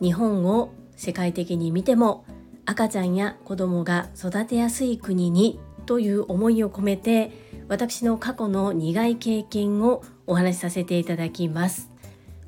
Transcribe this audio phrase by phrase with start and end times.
[0.00, 2.24] 日本を世界的に見ても
[2.66, 7.30] 赤ちゃんや子供が育てやすい国にという思いを込めて
[7.68, 11.90] 私の過去の苦い経験をお話しさせていただきます。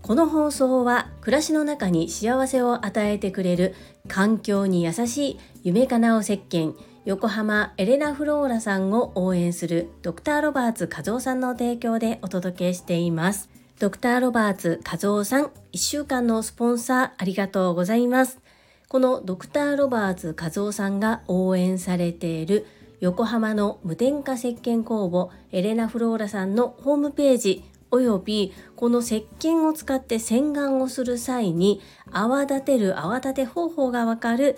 [0.03, 3.75] この放送は暮らしの中に幸せを与えてくれる
[4.07, 6.75] 環境に優しい夢かなを石鹸
[7.07, 13.49] 横浜エレナ・フローラさんを応援するドクターロバーツ和夫さんの提供でお届けしています。
[13.79, 18.41] ドクターロバーツ和夫さん1週間のスポンサーありがとうございます。
[18.89, 22.67] このドクターロバーツ和夫さんが応援されている
[22.99, 27.63] 横浜の無添加石鹸工房エレナ・フローラさんのホームページ
[27.93, 34.57] およびこの石鹸を使って洗顔をする際に泡立てる泡立て方法がわかる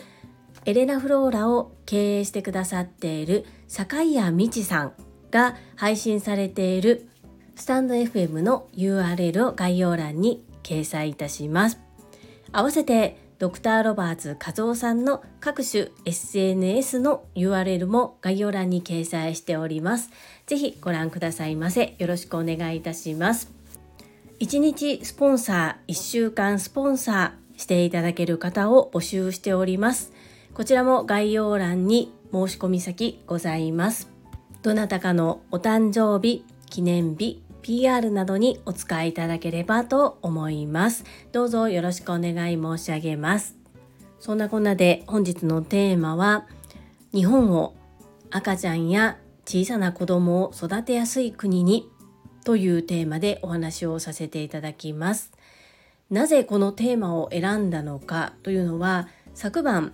[0.68, 4.92] エレナ・フローラを経営してくださっている坂谷美智さん
[5.30, 7.08] が配信されている
[7.56, 11.80] スタンド FM の URL を概要欄に掲載いたします。
[12.52, 20.10] 合わせてドクターロバーツ和夫さんの各種 SNS の URL も概要欄に掲載しております。
[20.46, 21.94] ぜひご覧くださいませ。
[21.96, 23.50] よろしくお願いいたします。
[24.40, 30.12] 1日スポンサー、1週間スポンサーしていただける方を募集しております。
[30.58, 34.10] こちらも概要欄に申し込み先ございます。
[34.64, 41.04] どなたかのお誕生日、記念日、PR などにお使いいただければと思います。
[41.30, 43.54] どうぞよろしくお願い申し上げます。
[44.18, 46.48] そんなこんなで本日のテーマは
[47.14, 47.76] 日本を
[48.32, 51.88] 赤ちゃんや小さな子供を育てやすい国に
[52.44, 55.30] というテーマでお話をさせていただきます。
[56.10, 59.92] なぜこのテーマを選んだのかというのは昨晩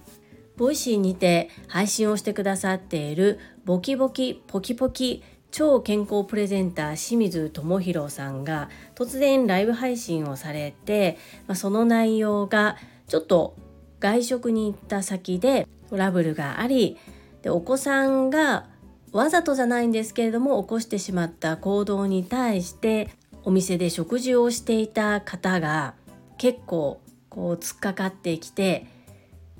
[0.56, 11.16] ボイシーにて配信をしてくださっているボキボキポキポキ超健康プレゼンター清水智弘さんが突然ライブ配信をされて、
[11.46, 13.56] まあ、その内容がちょっと
[14.00, 16.98] 外食に行った先でトラブルがあり
[17.42, 18.66] でお子さんが
[19.12, 23.10] わざとじゃないんですけれども起こしてしまった行動に対して
[23.44, 25.94] お店で食事をしていた方が
[26.36, 28.86] 結構こう突っかかってきて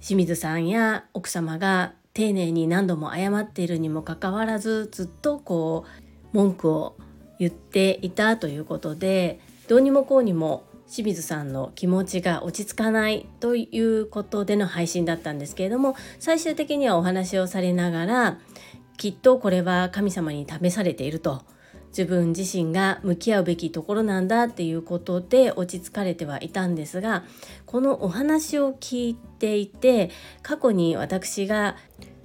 [0.06, 5.86] 清水さんや奥様が丁寧に何度も謝っているにもかかわらずずっとこ
[6.32, 6.98] う文句を
[7.38, 18.38] 言っていたということでどうにもこうにも清水さんの気持ちが落ち着かないということでの配信だったんですけれども最終的にはお話をされながら
[18.98, 21.46] きっとこれは神様に試されていると
[21.96, 27.22] 自分自身が向き合うべきところなんだっていうことで落ち着かれてはいたんですが
[27.66, 30.10] このお話を聞いていて
[30.42, 31.76] 過去に私が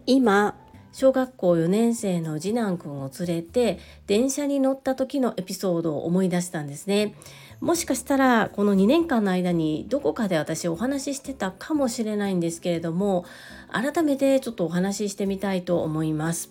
[0.08, 0.58] 今
[0.92, 7.14] 小学校4年生の次男くんを連れて電車に乗った時のエピソードを思い出したんですね。
[7.62, 13.26] もしかしたらこの2年間の間にどこかで私お話ししてたかもしれないんですけれども
[13.70, 16.50] 改めてちょっとお話ししてみたいと思います。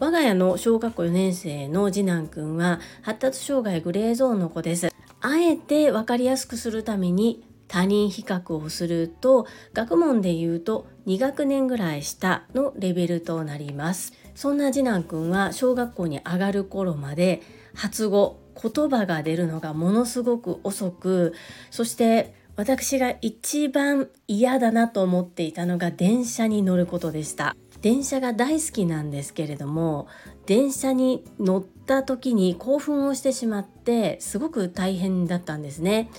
[0.00, 4.94] 我が家の小学校4年生の次男くんは発達障害グレーゾーンの子です。
[5.20, 17.42] あえて分かりやすくするために他人比較をすると学問で言うと2学年ぐらい下のレベルとなりますそんな次男くんは小学校に上がる頃まで
[17.74, 21.34] 発語言葉が出るのがものすごく遅く
[21.70, 30.08] そして私が一番嫌だなと思っていたのが電車に乗ることでした電車が大好きなんですけれども
[30.46, 36.10] 電車に乗った時に興奮をしてしまってすごく大変だったんですね。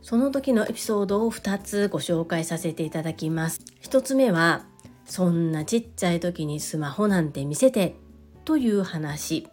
[0.00, 3.60] その時のエピソードを2つご紹介させていただきます。
[3.82, 4.64] 1つ目は
[5.04, 7.96] そんなちっちゃい時にスマホなんて見せて
[8.44, 9.48] という話。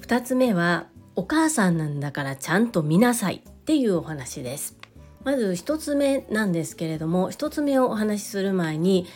[0.00, 4.76] 2つ目はお母さんなんだからちゃんと見なさいっていうお話です。
[5.24, 9.06] まず1つ目なんですけれども1つ目をお話しする前に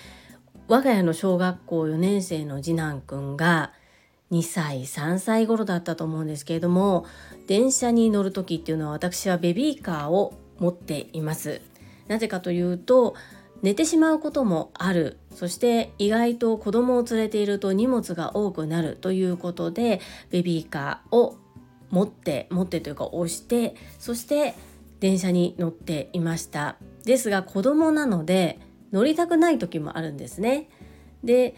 [0.69, 3.73] 我が家の小学校4年生の次男くんが
[4.31, 7.05] 2歳3歳頃だったと思うんですけれども
[7.47, 11.61] 電車に乗る時っていうのは私はベビーカーを持っています。
[12.09, 13.15] なぜかというと
[13.63, 15.19] 寝てしまうこともある。
[15.35, 20.01] そして意外と子供を連れていると荷物が多くなるということで
[20.31, 21.37] ベビーカーを
[21.91, 24.55] 持って持ってというか押してそして
[25.01, 26.77] 電車に乗っていました。
[27.05, 28.61] ですが子供なので
[28.93, 30.69] 乗りたくない時もあるんですね。
[31.25, 31.55] で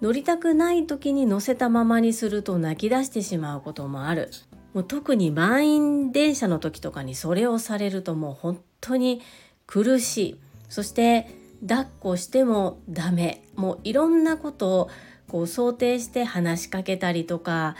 [0.00, 4.30] 乗りたくない時に乗せたままにすると泣き出してしまうこともある。
[4.74, 9.22] もう特に満員電車の時とかにそれをされるともう本当に
[9.66, 10.40] 苦しい。
[10.68, 11.26] そして
[11.66, 13.42] 抱っこしてもダメ。
[13.56, 14.90] もういろんなことを
[15.26, 17.76] こう想定して話しかけたりとか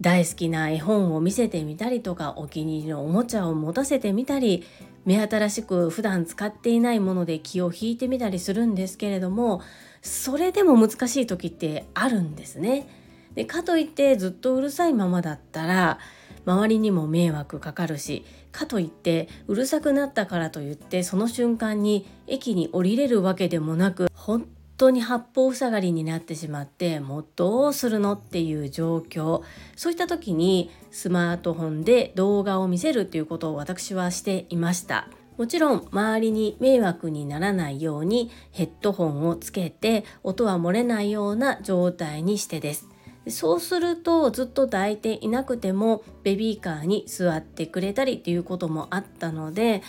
[0.00, 4.64] 大好きな絵本を見せてみたりとかお気に入りのおもちゃを持たせてみたり
[5.10, 9.60] 目新しく普段使っていないもので気を引いてみたりするんですけれども
[10.02, 12.86] それでも難しい時ってあるんですね。
[13.34, 15.98] でかといってずっとうるさいままだったら
[16.46, 24.46] 周りにも迷惑かかるしかといってうるさくなったからといってその瞬間に駅に降りれるわけでもなく本
[24.80, 29.42] 当に八方塞がりになってしまってもうどうするのっていう状況。
[29.76, 35.08] そういった時にスマートフォンで動画を見せるっていうことを私はしていました。
[35.36, 42.88] もちろん周りに迷惑にならないようにヘッドホンをつけて音は漏れないような状態にしてです。
[43.28, 49.82] そうするとずっと抱いていなくてもベビーカーに座ってくれたりっていうこともあったので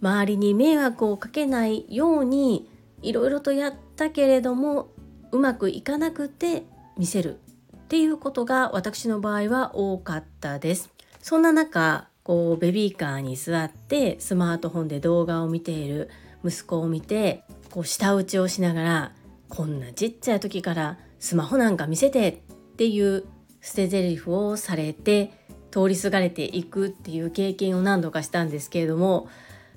[0.00, 2.70] 周りに迷惑をかけないように
[3.02, 4.90] いろいろとやったけれども
[5.32, 6.64] うまくいかなくて
[6.96, 7.38] 見せる
[7.76, 10.90] っていうことが私の場合は多かったです。
[11.20, 16.10] そんな中こうベビーカーに座ってスマートフォンで動画を見ている
[16.44, 19.12] 息子を見てこう舌打ちをしながら
[19.48, 22.34] こんなちっちゃい時からスマホなんか見せてっ
[22.76, 23.24] ていう
[23.60, 25.32] 捨て台詞をされて
[25.70, 29.28] 通りすがれていくっていう経験を何度かしたんですけれども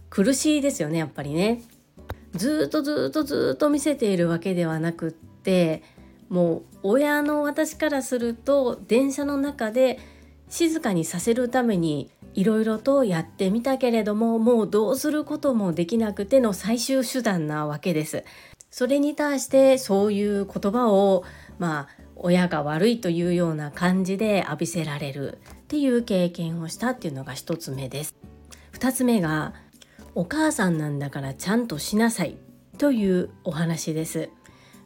[0.10, 1.62] 苦しいですよねやっぱりね。
[2.36, 5.84] ずっとずっとずっと見せているわけではなくって
[6.30, 10.00] もう親の私からすると電車の中で
[10.48, 18.24] 静かにさせるためにいろいろとやってみたけれどももうどうすることもできなくての最終手段なわけです。
[18.72, 21.24] それに対してそういう言葉を
[21.58, 28.16] まあ親が悪いというような感じで浴びせられるっていう経験をしたっていうのが一つ目です。
[28.72, 29.54] 二つ目が
[30.16, 32.38] お母さんなんだからちゃんとしなさい
[32.78, 34.30] というお話です。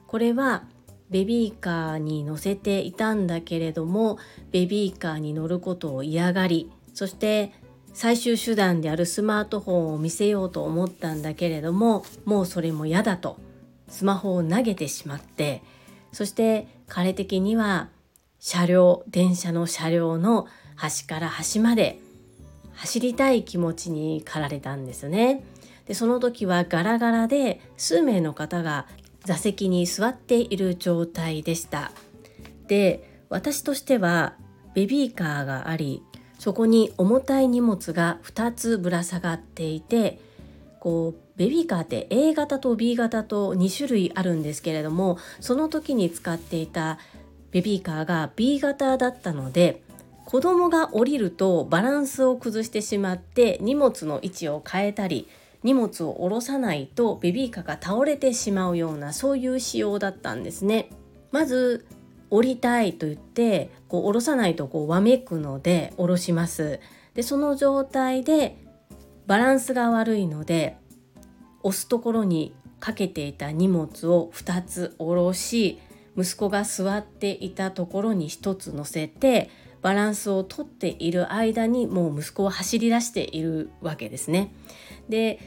[0.07, 0.63] これは
[1.09, 4.17] ベビーカーに乗せていたんだけれども
[4.51, 7.51] ベビーカーに乗ることを嫌がりそして
[7.93, 13.37] 最終手段であるスマートフォンを見せようと思ったんだけれどももうそれも嫌だと
[13.87, 15.61] スマホを投げてしまって
[16.11, 17.89] そして彼的には
[18.39, 21.99] 車両電車の車両の端から端まで
[22.73, 25.43] 走りたい気持ちに駆られたんですね。
[25.85, 28.87] でその時はガラガラで数名の方が
[29.25, 31.91] 座席に座っている状態でした。
[32.67, 34.35] で私としては
[34.73, 36.01] ベビーカーがあり
[36.39, 40.19] そこに重たい荷物が2つぶら下がっていて
[40.79, 46.99] こうベビーカーって A 型と B 型と2種類あるんですけれどもその時に使っていた
[47.51, 49.81] ベビーカーが B 型だったので
[50.33, 55.27] 子供が降りるとバランスを崩してしまって荷物の位置を変えたり
[55.61, 60.89] 荷物を下ろさないとベビーカーが倒れてしまうようなそういう仕様だったんですね。
[61.31, 61.85] まず
[62.31, 66.79] 降りたいと言ってこう下ろさないとこうわめくので下ろします。
[67.13, 68.57] でその状態で
[69.27, 70.77] バランスが悪いので
[71.61, 75.77] 押すところにかけていた荷物を2つ下ろし
[76.17, 79.51] 息子が座っていたところに1つ乗せて
[79.83, 84.51] バランスをとっている間にもう息子は走り出しているわけですね。
[85.09, 85.39] で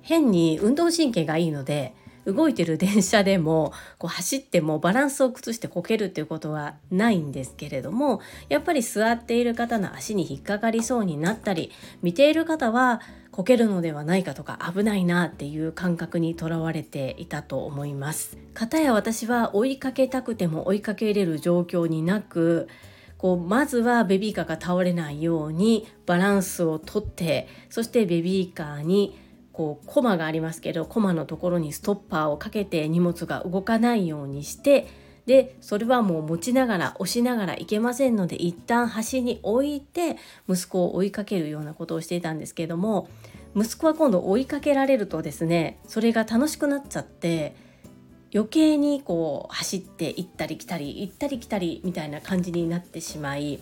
[0.00, 1.94] 変に運動神経がいいので
[2.26, 11.70] 動いてる電車でもこう走ってもバランスを崩してこけるっていうことはないんですけれどもやっぱり座っている方の足に引っかかりそうになったり
[12.02, 13.00] 見ている方は
[13.30, 18.38] こけるのではないかとか危ないなっていう感覚にとらわれていたと思います。
[18.54, 22.68] かたや私は追いかけたくても追いかけれる状況になく
[23.18, 29.18] こうまずはベビーカーが倒れないようにバランスをとってそしてベビーカーに
[29.52, 34.88] こうコマがありますけどコマのところにストッパーをかけて荷物が動かないようにして
[35.26, 40.16] でそれはもう持ちながら押しながらいけませんので一旦端に置いて
[40.48, 43.08] 息子を追いかけるようなことをしていたんですけども
[43.56, 47.54] 息子は今度追いかけられるとですねそれが楽しくなっちゃって
[48.34, 53.60] 余計にこう走って行ったり来たり行ったり来たりみたいな感じになってしまい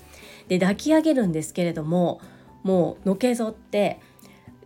[0.49, 2.21] で抱き上げるんですけれども
[2.63, 4.01] もうのけぞって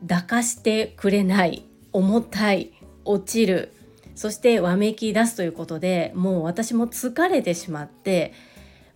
[0.09, 2.73] 抱かしてくれない重たい
[3.05, 3.73] 落ちる
[4.15, 8.33] そしてわめき出すということでもう私も疲れてしまって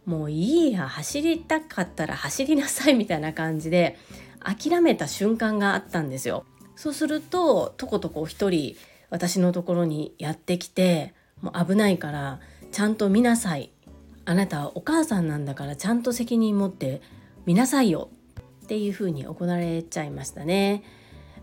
[0.07, 3.99] もういいや走りたかったら走りなさいみたいな感じで
[4.41, 6.47] 諦めた瞬間があったんですよ。
[6.75, 8.75] そうするととことこ一人
[9.11, 12.41] 私のところにやってきてもう危ないから
[12.73, 13.71] ちゃんと見なさい。
[14.25, 17.03] あなたはお母さんなんだからちゃんと責任持って
[17.47, 18.09] 見なさいよ。
[18.65, 20.85] っていうふうに行われちゃいましたね。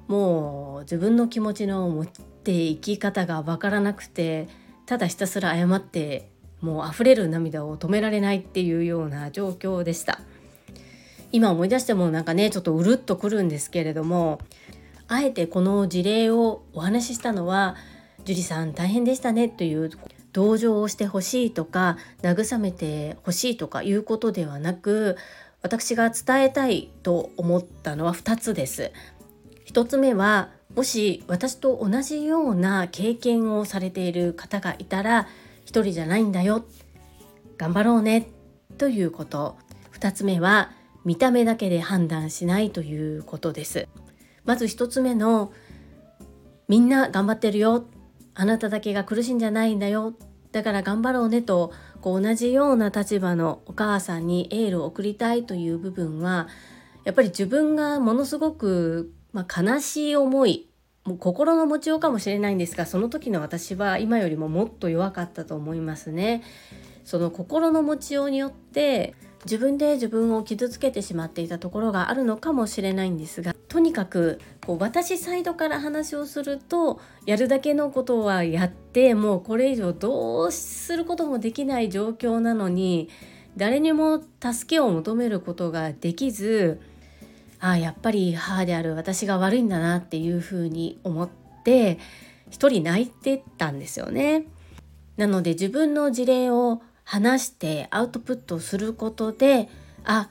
[0.08, 4.48] もう自分の気持ちの持っていき方がわからなくて
[4.86, 6.30] ただひたすら謝って
[6.62, 10.22] もう溢れる涙を止められないっていうような状況でした。
[11.34, 14.40] 今思い出してもなんかねちょっとうるっとくるんですけれども
[15.08, 17.76] あえてこの事例をお話ししたのは
[18.26, 19.90] 樹里さん大変でしたねという
[20.34, 25.18] 同情をしてほしいとか慰めてほしいとかいうことではなく
[25.62, 28.92] 私が伝えたいと思ったのは2つです。
[29.66, 35.28] 1つ目はもし私と同じような経験をされている方がいたら
[35.66, 36.66] 一人じゃないんだよ。
[37.58, 38.30] 頑張ろうね
[38.78, 39.58] ということ。
[39.94, 40.72] 2つ目は
[41.06, 43.88] 見た目だけで判断しないということです。
[44.48, 45.52] まず1つ目の
[46.68, 47.86] みんな頑張ってるよ
[48.34, 50.16] あなただけが苦しいんじゃないんだよ
[50.52, 56.48] だから頑張ろうねとこう同じような立場のお母さんにエールを送りたいという部分は
[57.04, 60.70] やっぱり自分がものすごく、まあ、悲しい思い
[61.04, 66.44] もう心の持ちようかもしれないんですがその時の私は今よりももっと弱かったと思いますね。
[67.06, 69.16] その心の持ちようによって
[69.48, 83.10] 自分で自分を傷つけてしまっていたところがあるのかもしれないんですがとにかくこう私サイドから話をするとやるだけのことはやってもうこれ以上どうすることもできない状況なのに
[83.56, 86.82] 誰にも助けを求めることができず
[87.60, 91.30] ああやっぱり母である私が悪いんだなっていうふうに思っ
[91.64, 92.00] て
[92.52, 94.46] 一人泣いてたんですよね。
[95.18, 99.70] なので自分の事例を話してアウトプットすることで
[100.04, 100.30] あ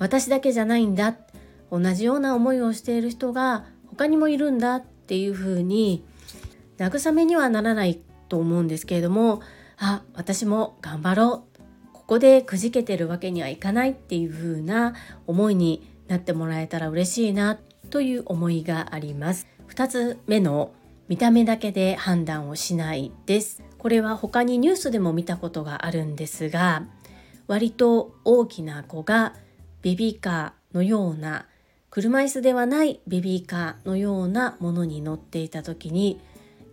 [0.00, 1.14] 私だけじゃないんだ
[1.70, 6.04] 同じような思いをしている人が他にもいるんだっていうふうに
[6.78, 9.42] 慰めにはならないと思うんですけれども
[9.78, 14.94] あ私も頑張ろうここでくじけてるわけにはいかないっていうふうな
[15.28, 17.60] 思いになってもらえたら嬉しいな
[17.90, 19.46] という思いがあります。
[19.68, 20.72] 2つ目の
[21.08, 23.67] 見た目だけで判断をしないです。
[23.78, 26.84] これは他にニュースでも見たことがあるんですが
[27.46, 29.34] 割と大きな子が
[29.82, 31.46] ベビーカーのような
[31.90, 36.20] 車椅子ではないベビーカーのようなものに乗っていた時に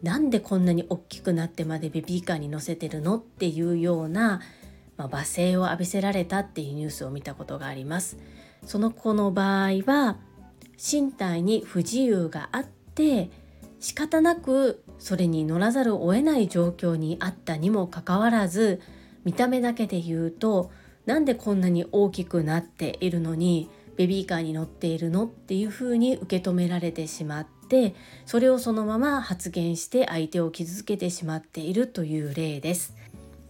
[0.04, 4.42] なんでこんなに大きくなってまでベビーカーに乗せてるのっていうような、
[4.98, 8.18] まあ、罵声を浴びせられたっていうニュースを見たことがあります。
[8.66, 10.18] その子の場合は
[10.78, 13.30] 身体に不自由があって
[13.80, 18.82] 仕方なくそれに乗らざるを得ない状況にあったにもかかわらず
[19.24, 20.72] 見た目だけで言うと
[21.06, 27.94] なんでこんなに大きくなっているのにベビーカーに乗っているのっていうふうに受け止められてしまって
[28.26, 32.96] それをそのまま発言して相手を傷つけてしまっているという例です。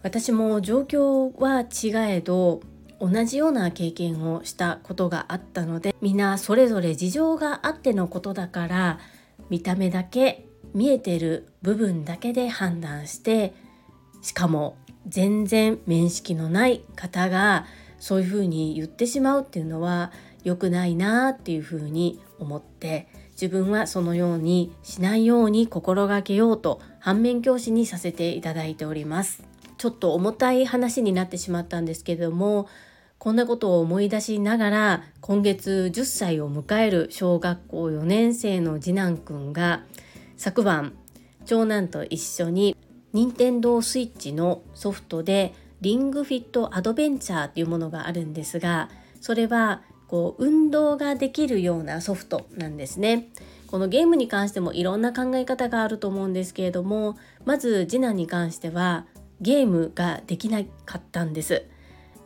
[0.04, 2.60] 私も状況は違えど
[3.00, 9.00] 同じような経験をしたことがあったのでみんなそれぞれ事情があってのことだから
[9.50, 10.45] 見た目だけ
[10.75, 13.53] 見えてる部分だけで判断して
[14.22, 14.77] しかも
[15.08, 17.65] 全然面識のない方が
[17.98, 20.12] そういうふうに言ってしまうっていうのは
[20.44, 29.44] 良くないなっていうふうに思って自分はそのようにしないように心がけようと反面教師にさせていただいております。
[29.77, 32.67] ちょっと重たい話になってしまったんですけれども
[33.17, 39.84] こんなことを思い出しながら今月10歳を迎える小学校4年生の次男くんが
[40.38, 40.94] 昨晩
[41.46, 42.75] 長男と一緒に
[43.13, 48.89] 任天堂 switch のソフトでリングフィットアドベンチャーっていうものがあるんですが
[49.22, 53.30] それはこう運動ができるようなソフトなんですね。
[53.68, 59.06] このゲームに関してもいろんな考え方があると思うんですけれどもまず次男に関しては
[59.42, 61.65] ゲームができなかったんです。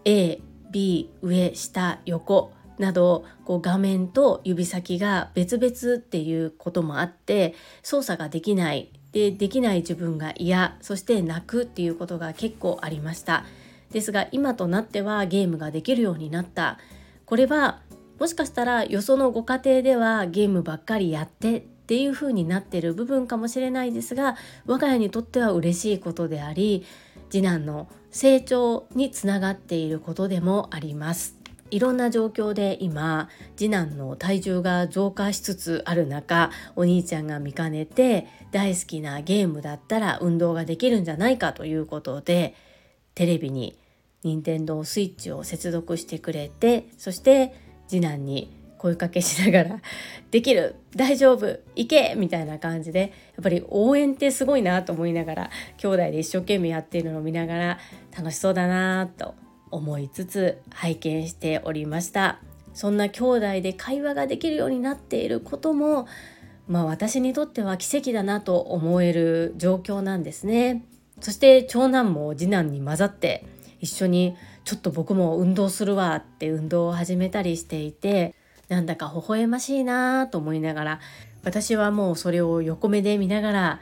[0.06, 8.92] A、B 上下横などこう画面と指先が別々っていうこともあって操作ができない。
[9.12, 10.78] でできない自分が嫌。
[10.82, 13.46] そして泣くっていうことが結構ありました。
[13.92, 16.80] ですが今となってはゲームができるようになった。
[17.26, 17.82] これは
[18.20, 24.36] もしかしたらよそのご家庭ではゲームばっかりやってっていう風になってる部分かもしれないですが
[24.68, 26.86] 我が家にとっては嬉しいことであり
[27.30, 31.39] 次男の成長につながっていることでもあります。
[31.72, 42.56] いろんな状況で今次男の体重が増加しつつある中お兄ちゃんが見かねて大好きなゲームだったら運動ができるんじゃないかということで
[43.16, 43.78] テレビに
[44.24, 47.54] 任天堂 switch を接続してくれてそして
[47.88, 49.82] 次男に声かけしながら
[50.32, 53.08] 「できる大丈夫行け!」みたいな感じでや
[53.42, 57.80] っぱり応援ってすごいなと思いながら兄弟で一生懸命やっているのを見ながら
[58.18, 59.36] 楽しそうだなと
[59.72, 62.40] 思いつつ拝見しておりました
[62.74, 66.08] そんな兄弟で会話ができるようになっていることも
[66.68, 70.86] まあ私にとっては奇跡だなと思える状況なんですね
[71.20, 73.46] そして長男も次男に混ざって
[73.80, 78.36] 一緒にちょっと僕も運動するわって運動を始めたりしていて
[78.68, 81.00] なんだか微笑ましいなと思いながら
[81.44, 83.80] 私はもうそれを横目で見ながら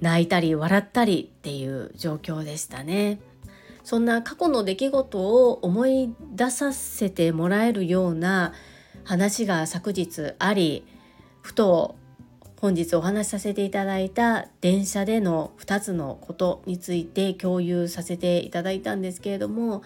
[0.00, 3.20] 泣いたり笑ったりっていう状況でしたね。
[3.84, 8.52] そんな過去の出来事を思い出させてもらえるような
[9.04, 10.84] 話が昨日あり
[11.42, 11.96] ふと
[12.60, 19.82] 本日お話しさせていただいた電車での2つのことについて共有させていただいたんですけれども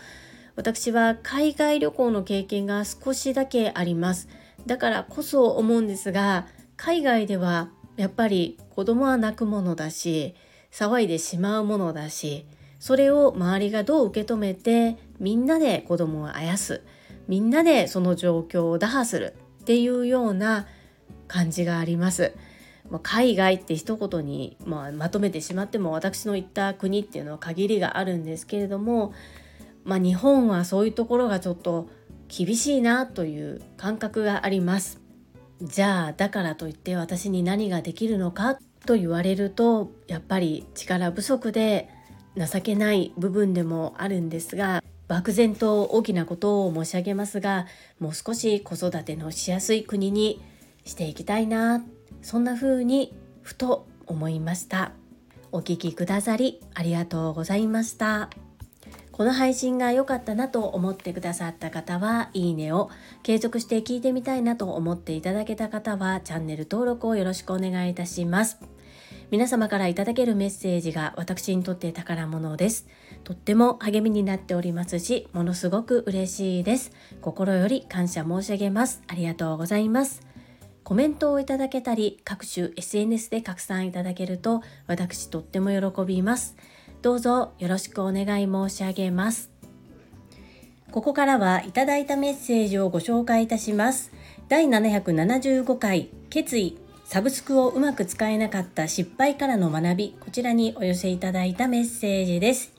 [0.57, 4.29] 私は海外旅行の経験が少しだけあります。
[4.67, 6.47] だからこそ思うんですが
[6.77, 10.35] 海外ではやっぱり子供は泣くものだし
[10.73, 12.47] 騒いでしまうものだし
[12.79, 16.83] それを周りがどう受け止めてみんなで子供をあやす
[17.29, 20.67] みんなでその状況を打破するっていうような
[21.27, 22.35] 感じがあります。
[23.03, 29.15] 海外って一言に、まあ、まとめてしまっても私の行った国っていうのは限りがあるんですけれども、
[29.85, 31.89] まあ、日本はそういうところがちょっと
[32.29, 35.01] 厳しいなという感覚があります。
[35.63, 41.89] じゃあだからといって私に何ができるのかと言われるとやっぱり力不足で
[42.37, 47.67] 情けない部分でもあるんですが漠然と大きなことを申し上げますが
[48.01, 50.43] もう少し子育てのしやすい国に
[50.85, 51.85] していきたいな
[52.23, 54.93] そんな風にふと思いました。
[55.53, 58.29] お聴きくださりありがとうございました。
[59.13, 62.91] この配信が良かったなと思ってくださった方はいいねを
[63.23, 68.59] 継続して聞いてみたいなと思っていただけた方はチャンネル登録をよろしくお願いいたします。
[69.35, 72.87] 皆様からいただけるメッセージが私にとって宝物です。
[73.25, 76.93] とっても励みになっておりますしものすごく嬉しいです。
[77.21, 79.03] 心より感謝申し上げます。
[79.09, 80.23] ありがとうございます。
[80.85, 86.55] コメントをいただけたり各種 SNS で拡散いただけると私とっても喜びます。
[87.03, 89.51] どうぞよろしくお願い申し上げます。
[90.93, 94.13] ここからはいただいたメッセージをご紹介いたします。
[94.49, 96.84] 第775回決意。
[97.05, 102.73] サブスクをうまく使えなかった失敗からの学び、こちらにお寄せいただいたメッセージです。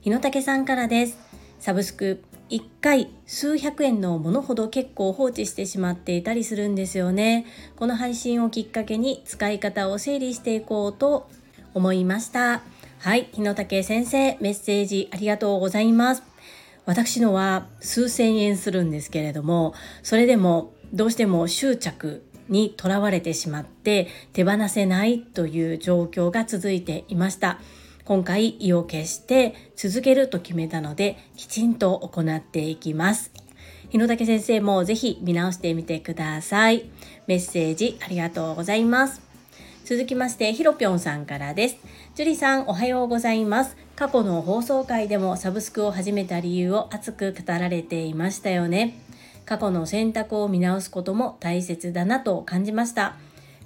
[0.00, 1.18] 日野武さんからです。
[1.58, 7.46] サブスク1回数百円のものほど結構放置してしまっていたりするんですよね。
[7.76, 11.28] この配信をきっかけに使い方を整理していこうと
[11.74, 12.62] 思いました。
[13.00, 16.22] はい、日野武先生、メッセージありがとうございます。
[16.86, 27.58] 私のは数千円するんですけれども、それでもどうしても執着にとらわれてしまって手放せないという状況が続いていました。
[28.04, 33.32] 今回意を決して続けると決めたのできちんと行っていきます。
[33.90, 36.90] 日野武先生もぜひ見直してみてください。
[37.26, 39.22] メッセージありがとうございます。
[39.84, 41.76] 続きまして、ひろぴょんさんからです。
[42.14, 43.76] 樹里さん、おはようございます。
[43.96, 49.03] 過去の放送回でもサブスクを始めた理由を熱く語られていましたよね。
[49.46, 53.16] 過去の選択を見直すことも大切だなと感じました。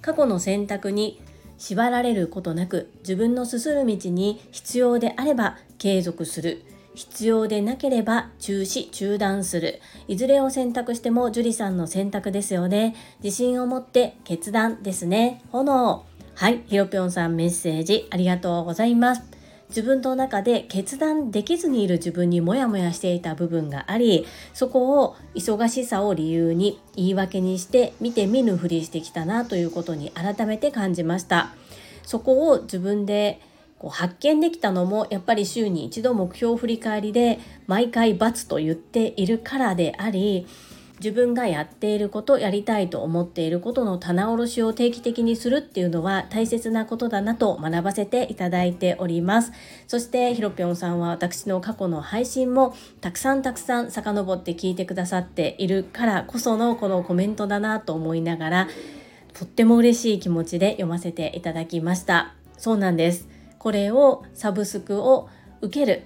[0.00, 1.20] 過去の選択に
[1.58, 6.64] 縛られることなく自分の進む道に必要であれば継続する。
[6.94, 9.80] 必要でなければ中止中断する。
[10.08, 12.96] いずれを選択しても樹里さんの選択ですよね。
[13.22, 15.42] 自信を持って決断ですね。
[15.52, 16.04] 炎。
[16.34, 16.62] はい。
[16.66, 19.37] ひろぴょんさんメッセージありがとうございます。
[19.68, 31.54] 自分の中で決断できずにいる自分にモヤモヤしていた部分がありそこを忙しさを理由に言い訳にして見て見ぬふりしてきたなということに改めて感じました。
[32.02, 33.38] そこを自分で
[33.78, 40.46] こう発見できたのもやっぱり週に一度目標振り返りで毎回×と言っているからであり
[40.98, 49.52] 自分がやっていることやりたいと思っていることの棚卸しを定期的にするっていうのは大切なことだなと学ばせていただいております。
[49.86, 58.68] そしてひろぴょんさんは私の過去の配信もたくさんたくさん遡って聞いてくださっているからこそのこのコメントだなと思いながら
[59.34, 62.34] とっても嬉しい気持ちで読ませていただきました。
[62.56, 63.28] そうなんです。
[63.58, 65.28] これをサブスクを
[65.60, 66.02] 受ける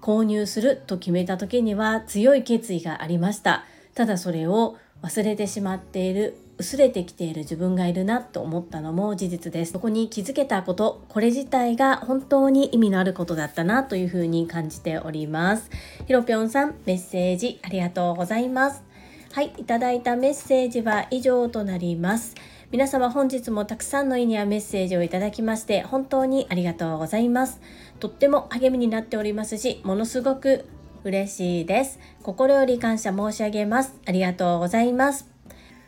[0.00, 3.64] 購入すると決めた時には強い決意がありました。
[3.96, 9.72] ただそれを忘れてしまっている薄れてきている自分がいるなと思ったのも事実です。
[9.72, 15.70] そこに気づけたことこれ自体が本当に意味のあることだったなというふうに感じております。
[16.06, 18.84] ひろぴょんさんメッセージありがとうございます。
[19.32, 22.34] はいいただいたメッセージは以上となります。
[22.70, 27.60] 皆様本日もたくさんの意味やメッセージをいただきまして本当にありがとうございます。
[28.00, 30.66] とっても励みになっておりますしものすごく
[31.06, 31.98] 嬉しいです。
[32.22, 33.94] 心より感謝申し上げます。
[34.06, 35.28] ありがとうございます。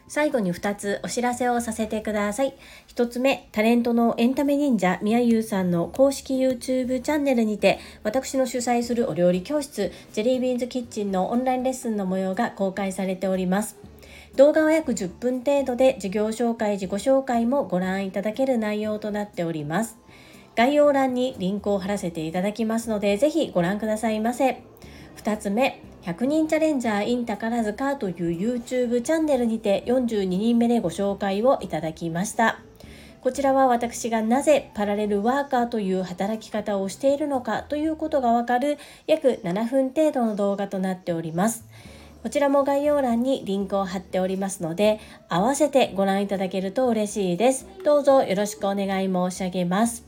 [0.06, 2.54] 最後に2つお知らせをさせてください。
[2.94, 13.76] 1つ目、タレントのエンタメ忍者みやゆうさんの公式 YouTube チャンネルにて、私の主催するお料理教室、ジェリービーンズキッチンのオンラインレッスンの模様が公開されております。
[14.36, 19.98] 動画は約10分程度で授業紹介、自己紹介もご覧いただける内容となっております。
[20.56, 24.62] 概要欄にリンクを貼らせていただきますので、ぜひご覧くださいませ。
[25.18, 32.60] 2つ目、100人チャレンジャー in 宝塚という YouTube チャンネルにて42人目でご紹介をいただきました。
[33.20, 38.78] こちらは私がなぜパラレルワーカーという働き方をしているのかということがわかる
[39.08, 41.64] 約7分程度の動画となっております。
[42.22, 47.66] こちらも概要欄にリンクを貼っておりますので、合わせてご覧いただけると嬉しいです。
[47.84, 50.07] どうぞよろしくお願い申し上げます。